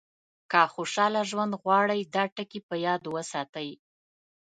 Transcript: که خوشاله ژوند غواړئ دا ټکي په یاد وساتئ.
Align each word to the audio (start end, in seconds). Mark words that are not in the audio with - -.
که 0.51 0.61
خوشاله 0.73 1.21
ژوند 1.29 1.53
غواړئ 1.63 2.01
دا 2.15 2.23
ټکي 2.35 2.59
په 2.67 2.75
یاد 2.85 3.01
وساتئ. 3.13 3.69